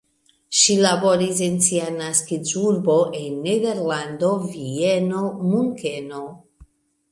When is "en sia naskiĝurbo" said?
1.47-2.97